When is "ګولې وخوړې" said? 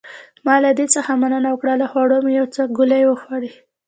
2.77-3.51